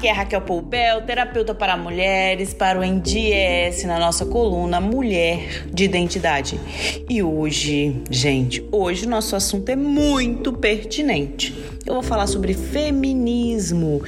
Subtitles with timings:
[0.00, 5.84] Aqui é Raquel Poubel, terapeuta para mulheres, para o NDS, na nossa coluna Mulher de
[5.84, 6.58] Identidade.
[7.06, 11.54] E hoje, gente, hoje o nosso assunto é muito pertinente.
[11.84, 14.00] Eu vou falar sobre feminismo.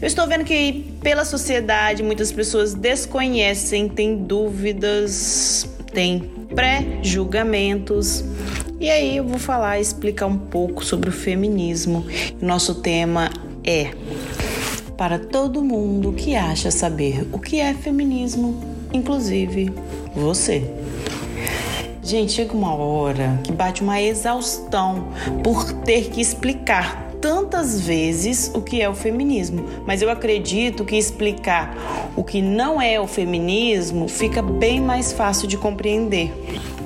[0.00, 6.20] Eu estou vendo que pela sociedade muitas pessoas desconhecem, têm dúvidas, têm
[6.54, 8.24] pré-julgamentos.
[8.80, 12.06] E aí eu vou falar, explicar um pouco sobre o feminismo.
[12.40, 13.28] Nosso tema
[13.62, 13.90] é
[14.98, 18.60] para todo mundo que acha saber o que é feminismo,
[18.92, 19.72] inclusive
[20.12, 20.68] você.
[22.02, 25.06] Gente, chega uma hora que bate uma exaustão
[25.44, 30.96] por ter que explicar tantas vezes o que é o feminismo, mas eu acredito que
[30.96, 31.76] explicar
[32.16, 36.32] o que não é o feminismo fica bem mais fácil de compreender.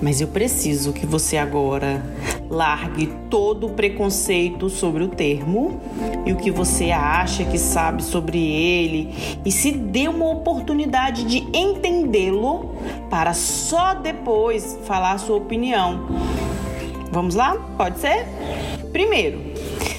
[0.02, 2.05] Mas eu preciso que você agora
[2.51, 5.81] largue todo o preconceito sobre o termo
[6.27, 11.39] e o que você acha que sabe sobre ele e se dê uma oportunidade de
[11.56, 12.75] entendê-lo
[13.09, 16.09] para só depois falar a sua opinião.
[17.12, 17.55] Vamos lá?
[17.78, 18.27] Pode ser?
[18.92, 19.41] Primeiro,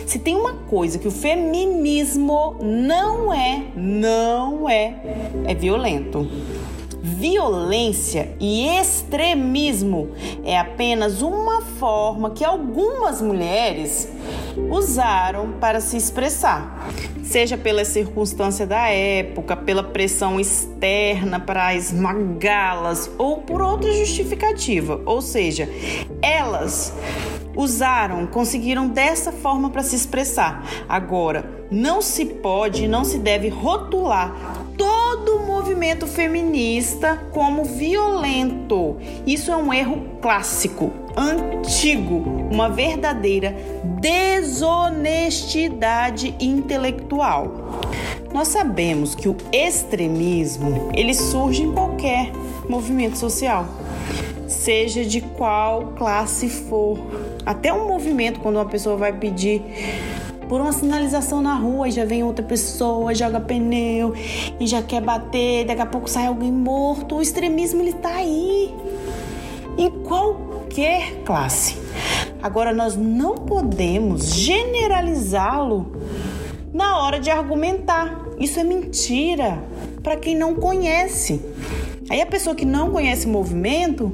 [0.06, 4.96] se tem uma coisa que o feminismo não é, não é,
[5.46, 6.28] é violento.
[7.06, 10.12] Violência e extremismo
[10.46, 14.08] é apenas uma forma que algumas mulheres
[14.72, 16.88] usaram para se expressar,
[17.22, 25.02] seja pela circunstância da época, pela pressão externa para esmagá-las ou por outra justificativa.
[25.06, 25.68] Ou seja,
[26.22, 26.94] elas
[27.54, 30.66] usaram, conseguiram dessa forma para se expressar.
[30.88, 34.34] Agora, não se pode, não se deve rotular
[34.78, 38.98] todo movimento feminista como violento.
[39.26, 42.18] Isso é um erro clássico, antigo,
[42.52, 43.56] uma verdadeira
[44.02, 47.80] desonestidade intelectual.
[48.34, 52.34] Nós sabemos que o extremismo, ele surge em qualquer
[52.68, 53.66] movimento social,
[54.46, 56.98] seja de qual classe for.
[57.46, 59.62] Até um movimento quando uma pessoa vai pedir
[60.48, 64.14] por uma sinalização na rua e já vem outra pessoa, joga pneu
[64.60, 67.16] e já quer bater, daqui a pouco sai alguém morto.
[67.16, 68.74] O extremismo ele tá aí
[69.78, 71.78] em qualquer classe.
[72.42, 75.96] Agora nós não podemos generalizá-lo
[76.74, 78.22] na hora de argumentar.
[78.40, 79.64] Isso é mentira
[80.02, 81.42] para quem não conhece.
[82.10, 84.12] Aí a pessoa que não conhece o movimento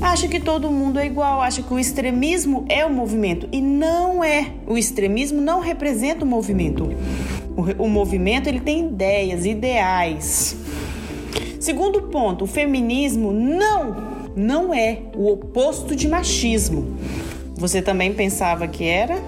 [0.00, 4.22] acha que todo mundo é igual, acha que o extremismo é o movimento e não
[4.22, 4.52] é.
[4.66, 6.90] O extremismo não representa o movimento.
[7.56, 10.56] O, o movimento ele tem ideias, ideais.
[11.58, 16.96] Segundo ponto, o feminismo não não é o oposto de machismo.
[17.56, 19.20] Você também pensava que era?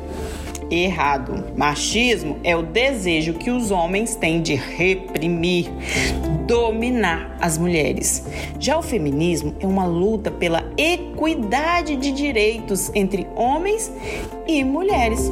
[0.72, 1.52] Errado.
[1.54, 5.70] Machismo é o desejo que os homens têm de reprimir,
[6.46, 8.26] dominar as mulheres.
[8.58, 13.92] Já o feminismo é uma luta pela equidade de direitos entre homens
[14.46, 15.30] e mulheres.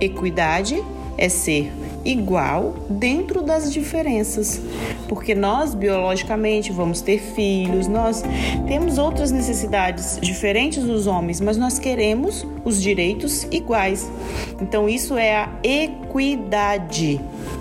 [0.00, 0.84] Equidade
[1.16, 1.72] é ser
[2.04, 4.60] igual dentro das diferenças,
[5.08, 8.22] porque nós biologicamente vamos ter filhos, nós
[8.66, 14.10] temos outras necessidades diferentes dos homens, mas nós queremos os direitos iguais.
[14.60, 17.20] Então isso é a equidade.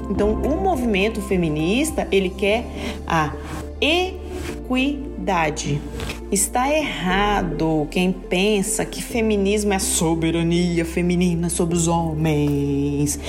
[0.10, 2.66] Então o movimento feminista, ele quer
[3.08, 3.34] a
[3.80, 5.82] equidade.
[6.34, 13.20] Está errado quem pensa que feminismo é soberania feminina sobre os homens.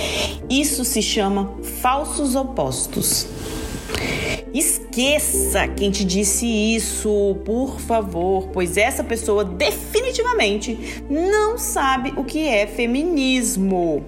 [0.48, 3.26] Isso se chama falsos opostos.
[4.54, 12.48] Esqueça quem te disse isso, por favor, pois essa pessoa definitivamente não sabe o que
[12.48, 14.02] é feminismo.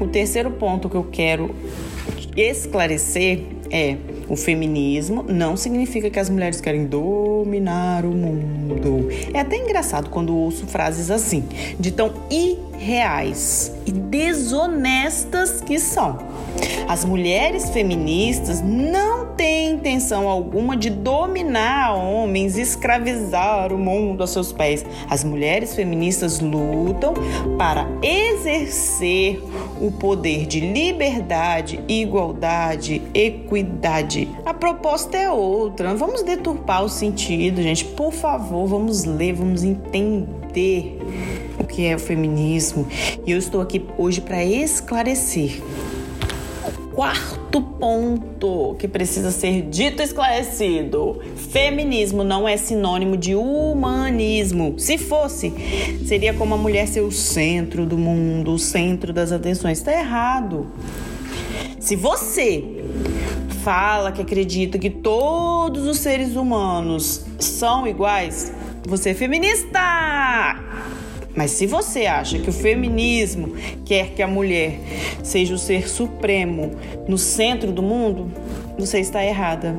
[0.00, 1.54] O terceiro ponto que eu quero
[2.34, 3.98] esclarecer é
[4.28, 8.63] o feminismo não significa que as mulheres querem dominar o mundo.
[9.32, 11.44] É até engraçado quando ouço frases assim,
[11.78, 16.18] de tão irreais e desonestas que são.
[16.86, 24.52] As mulheres feministas não têm intenção alguma de dominar homens, escravizar o mundo a seus
[24.52, 24.84] pés.
[25.08, 27.14] As mulheres feministas lutam
[27.56, 29.42] para exercer
[29.80, 34.28] o poder de liberdade, igualdade, equidade.
[34.44, 35.94] A proposta é outra.
[35.94, 37.84] Vamos deturpar o sentido, gente.
[37.84, 40.98] Por favor, vamos ler, vamos entender
[41.58, 42.86] o que é o feminismo.
[43.24, 45.62] E eu estou aqui hoje para esclarecer
[46.92, 54.74] quarto ponto que precisa ser dito e esclarecido: feminismo não é sinônimo de humanismo.
[54.78, 55.52] Se fosse,
[56.04, 59.78] seria como a mulher ser o centro do mundo, o centro das atenções.
[59.78, 60.66] Está errado.
[61.78, 62.64] Se você
[63.62, 68.52] fala que acredita que todos os seres humanos são iguais,
[68.86, 69.80] você é feminista!
[71.34, 73.54] Mas se você acha que o feminismo
[73.84, 74.78] quer que a mulher
[75.22, 76.72] seja o ser supremo
[77.08, 78.30] no centro do mundo,
[78.78, 79.76] você está errada.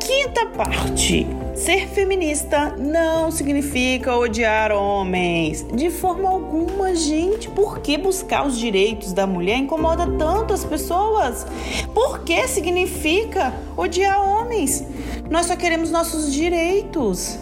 [0.00, 1.26] Quinta parte.
[1.54, 5.66] Ser feminista não significa odiar homens.
[5.74, 7.48] De forma alguma, gente.
[7.50, 11.46] Por que buscar os direitos da mulher incomoda tanto as pessoas?
[11.92, 14.84] Por que significa odiar homens?
[15.30, 17.38] Nós só queremos nossos direitos.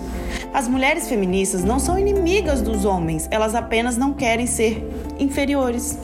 [0.53, 4.87] As mulheres feministas não são inimigas dos homens, elas apenas não querem ser
[5.19, 5.99] inferiores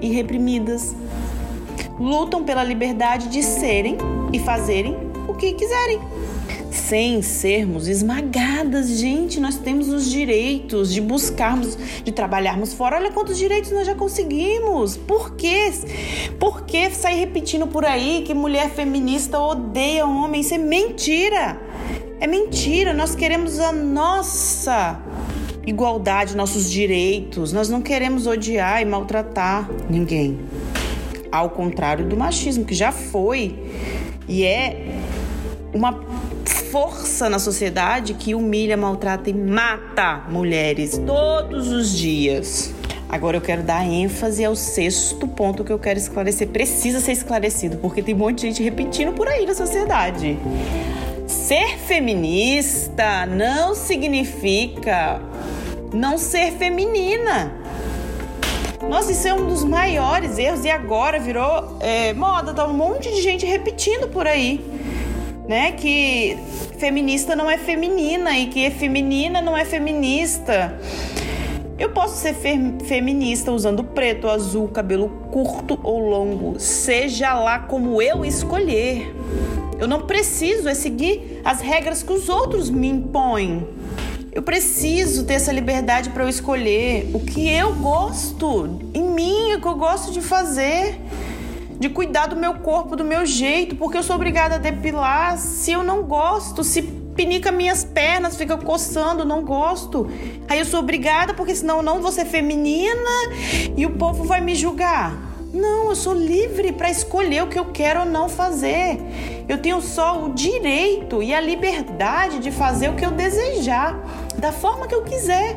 [0.00, 0.92] e reprimidas.
[1.96, 3.96] Lutam pela liberdade de serem
[4.32, 4.96] e fazerem
[5.28, 6.00] o que quiserem.
[6.72, 12.96] Sem sermos esmagadas, gente, nós temos os direitos de buscarmos, de trabalharmos fora.
[12.96, 14.96] Olha quantos direitos nós já conseguimos.
[14.96, 15.72] Por quê?
[16.40, 20.40] Por que sair repetindo por aí que mulher feminista odeia homem?
[20.40, 21.69] Isso é mentira.
[22.20, 25.00] É mentira, nós queremos a nossa
[25.66, 27.50] igualdade, nossos direitos.
[27.50, 30.38] Nós não queremos odiar e maltratar ninguém.
[31.32, 33.58] Ao contrário do machismo, que já foi
[34.28, 34.98] e é
[35.72, 35.98] uma
[36.70, 42.74] força na sociedade que humilha, maltrata e mata mulheres todos os dias.
[43.08, 46.48] Agora eu quero dar ênfase ao sexto ponto que eu quero esclarecer.
[46.48, 50.38] Precisa ser esclarecido, porque tem um monte de gente repetindo por aí na sociedade.
[51.50, 55.20] Ser feminista não significa
[55.92, 57.52] não ser feminina.
[58.88, 63.12] Nossa, isso é um dos maiores erros e agora virou é, moda, tá um monte
[63.12, 64.64] de gente repetindo por aí,
[65.48, 65.72] né?
[65.72, 66.38] Que
[66.78, 70.78] feminista não é feminina e que é feminina não é feminista.
[71.76, 78.00] Eu posso ser fe feminista usando preto, azul, cabelo curto ou longo, seja lá como
[78.00, 79.12] eu escolher.
[79.80, 83.66] Eu não preciso é seguir as regras que os outros me impõem.
[84.30, 89.60] Eu preciso ter essa liberdade para eu escolher o que eu gosto em mim, o
[89.60, 91.00] que eu gosto de fazer,
[91.78, 95.72] de cuidar do meu corpo do meu jeito, porque eu sou obrigada a depilar se
[95.72, 100.10] eu não gosto, se pinica minhas pernas, fica coçando, não gosto.
[100.46, 103.10] Aí eu sou obrigada porque senão eu não vou ser feminina
[103.74, 105.29] e o povo vai me julgar.
[105.52, 108.98] Não, eu sou livre para escolher o que eu quero ou não fazer.
[109.48, 113.98] Eu tenho só o direito e a liberdade de fazer o que eu desejar,
[114.38, 115.56] da forma que eu quiser.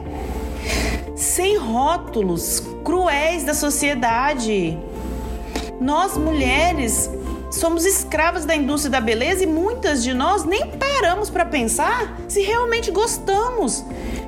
[1.16, 4.78] Sem rótulos cruéis da sociedade.
[5.80, 7.10] Nós mulheres
[7.52, 12.42] somos escravas da indústria da beleza e muitas de nós nem paramos para pensar se
[12.42, 13.86] realmente gostamos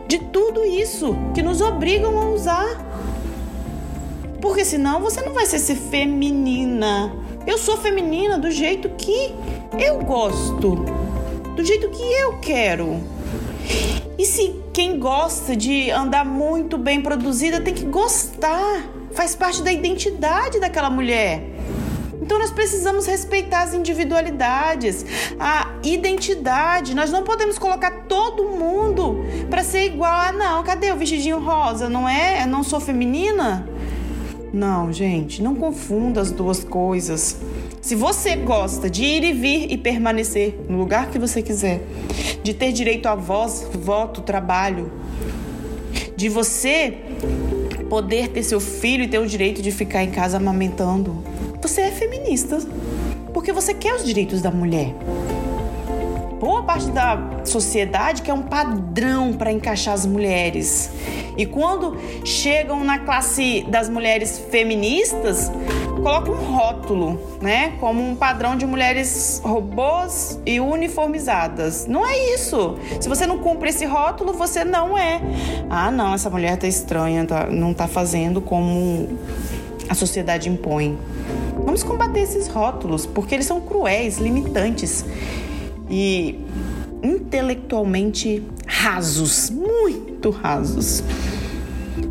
[0.08, 3.15] de tudo isso que nos obrigam a usar.
[4.46, 7.12] Porque senão você não vai ser, ser feminina.
[7.48, 9.34] Eu sou feminina do jeito que
[9.76, 10.86] eu gosto,
[11.56, 13.02] do jeito que eu quero.
[14.20, 18.84] E se quem gosta de andar muito bem produzida tem que gostar,
[19.14, 21.42] faz parte da identidade daquela mulher.
[22.22, 25.04] Então nós precisamos respeitar as individualidades,
[25.40, 26.96] a identidade.
[26.96, 30.12] Nós não podemos colocar todo mundo para ser igual.
[30.12, 31.90] Ah, não, cadê o vestidinho rosa?
[31.90, 32.44] Não é?
[32.44, 33.68] Eu não sou feminina?
[34.54, 37.38] Não, gente, não confunda as duas coisas.
[37.82, 41.82] Se você gosta de ir e vir e permanecer no lugar que você quiser,
[42.42, 44.92] de ter direito a voz, voto, trabalho,
[46.16, 46.98] de você
[47.90, 51.24] poder ter seu filho e ter o direito de ficar em casa amamentando,
[51.62, 52.60] você é feminista.
[53.34, 54.96] Porque você quer os direitos da mulher
[56.40, 60.92] boa parte da sociedade que é um padrão para encaixar as mulheres.
[61.38, 65.52] E quando chegam na classe das mulheres feministas,
[65.96, 67.74] colocam um rótulo, né?
[67.80, 71.88] Como um padrão de mulheres robôs e uniformizadas.
[71.88, 72.78] Não é isso.
[73.00, 75.22] Se você não cumpre esse rótulo, você não é.
[75.70, 79.10] Ah, não, essa mulher tá estranha, tá, não tá fazendo como
[79.90, 80.98] a sociedade impõe.
[81.64, 85.04] Vamos combater esses rótulos, porque eles são cruéis, limitantes
[85.90, 86.40] e
[87.04, 91.04] intelectualmente rasos, muito rasos.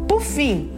[0.09, 0.71] Por fim,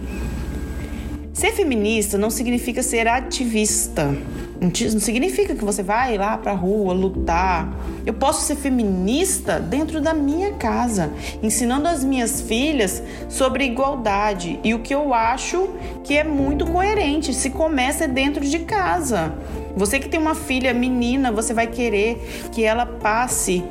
[1.32, 4.16] ser feminista não significa ser ativista.
[4.60, 7.74] Não significa que você vai lá pra rua lutar.
[8.06, 14.72] Eu posso ser feminista dentro da minha casa, ensinando as minhas filhas sobre igualdade e
[14.72, 15.68] o que eu acho
[16.04, 17.34] que é muito coerente.
[17.34, 19.34] Se começa dentro de casa.
[19.76, 23.62] Você que tem uma filha menina, você vai querer que ela passe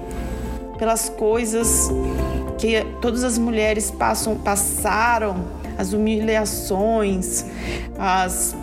[0.77, 1.89] pelas coisas
[2.59, 5.45] que todas as mulheres passam, passaram,
[5.77, 7.45] as humilhações,
[7.97, 8.55] as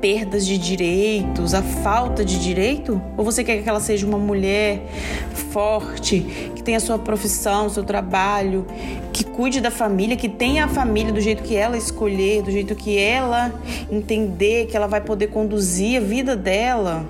[0.00, 3.00] perdas de direitos, a falta de direito?
[3.16, 4.82] Ou você quer que ela seja uma mulher
[5.50, 6.20] forte,
[6.54, 8.66] que tenha sua profissão, seu trabalho,
[9.12, 12.74] que cuide da família, que tenha a família do jeito que ela escolher, do jeito
[12.74, 13.52] que ela
[13.90, 17.04] entender, que ela vai poder conduzir a vida dela?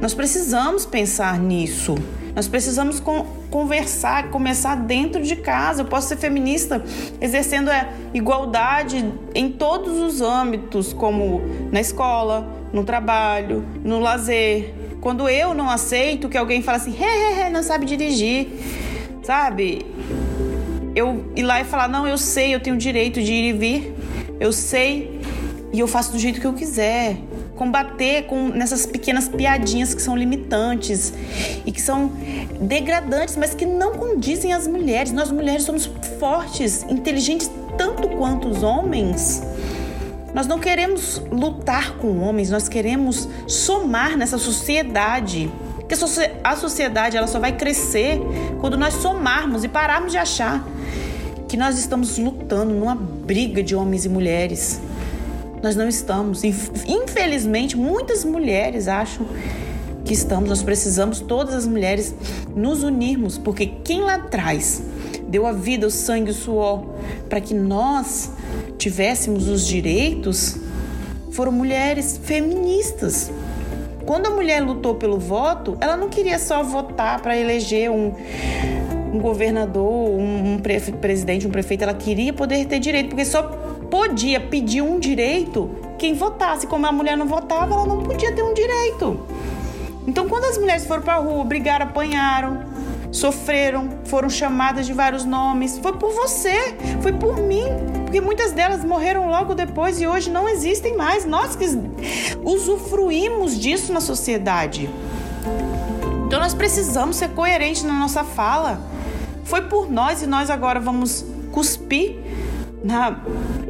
[0.00, 1.96] Nós precisamos pensar nisso.
[2.34, 3.02] Nós precisamos
[3.50, 5.82] conversar, começar dentro de casa.
[5.82, 6.82] Eu posso ser feminista
[7.20, 11.40] exercendo a igualdade em todos os âmbitos, como
[11.72, 14.74] na escola, no trabalho, no lazer.
[15.00, 18.48] Quando eu não aceito que alguém fala assim, he, he, he, não sabe dirigir,
[19.22, 19.86] sabe?
[20.94, 23.52] Eu ir lá e falar, não, eu sei, eu tenho o direito de ir e
[23.52, 23.94] vir,
[24.40, 25.20] eu sei
[25.72, 27.16] e eu faço do jeito que eu quiser
[27.58, 31.12] combater com nessas pequenas piadinhas que são limitantes
[31.66, 32.12] e que são
[32.60, 35.10] degradantes, mas que não condizem às mulheres.
[35.10, 39.42] Nós mulheres somos fortes, inteligentes tanto quanto os homens.
[40.32, 45.50] Nós não queremos lutar com homens, nós queremos somar nessa sociedade.
[45.76, 45.94] Porque
[46.44, 48.20] a sociedade ela só vai crescer
[48.60, 50.64] quando nós somarmos e pararmos de achar
[51.48, 54.80] que nós estamos lutando numa briga de homens e mulheres.
[55.62, 56.42] Nós não estamos.
[56.44, 59.26] Infelizmente, muitas mulheres acham
[60.04, 60.48] que estamos.
[60.48, 62.14] Nós precisamos, todas as mulheres,
[62.54, 64.82] nos unirmos, porque quem lá atrás
[65.28, 66.84] deu a vida, o sangue, o suor
[67.28, 68.30] para que nós
[68.78, 70.56] tivéssemos os direitos
[71.32, 73.30] foram mulheres feministas.
[74.06, 78.14] Quando a mulher lutou pelo voto, ela não queria só votar para eleger um,
[79.12, 83.42] um governador, um, um presidente, um prefeito, ela queria poder ter direito, porque só
[83.90, 86.66] podia pedir um direito quem votasse.
[86.66, 89.20] Como a mulher não votava, ela não podia ter um direito.
[90.06, 92.62] Então, quando as mulheres foram para a rua, brigaram, apanharam,
[93.10, 97.64] sofreram, foram chamadas de vários nomes, foi por você, foi por mim,
[98.04, 101.26] porque muitas delas morreram logo depois e hoje não existem mais.
[101.26, 101.66] Nós que
[102.42, 104.88] usufruímos disso na sociedade.
[106.26, 108.80] Então, nós precisamos ser coerentes na nossa fala.
[109.44, 112.18] Foi por nós e nós agora vamos cuspir
[112.82, 113.20] na,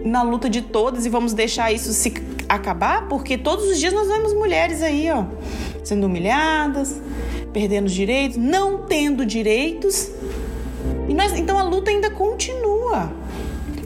[0.04, 2.12] na luta de todas e vamos deixar isso se
[2.48, 3.08] acabar?
[3.08, 5.24] Porque todos os dias nós vemos mulheres aí, ó,
[5.84, 7.00] sendo humilhadas,
[7.52, 10.10] perdendo direitos, não tendo direitos.
[11.08, 13.12] E nós, então a luta ainda continua.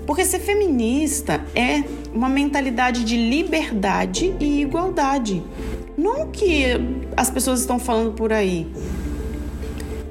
[0.06, 5.42] Porque ser feminista é uma mentalidade de liberdade e igualdade.
[5.96, 6.64] Não que
[7.16, 8.66] as pessoas estão falando por aí.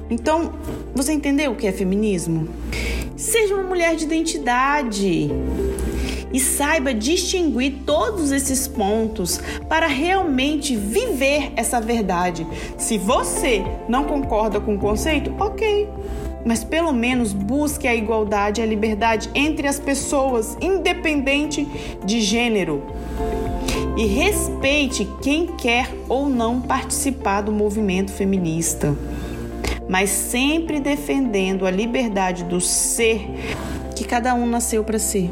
[0.08, 0.52] Então,
[0.94, 2.48] você entendeu o que é feminismo?
[3.22, 5.30] Seja uma mulher de identidade
[6.32, 12.44] e saiba distinguir todos esses pontos para realmente viver essa verdade.
[12.76, 15.88] Se você não concorda com o conceito, ok.
[16.44, 21.64] Mas pelo menos busque a igualdade e a liberdade entre as pessoas, independente
[22.04, 22.82] de gênero.
[23.96, 28.96] E respeite quem quer ou não participar do movimento feminista
[29.92, 33.28] mas sempre defendendo a liberdade do ser
[33.94, 35.30] que cada um nasceu para ser.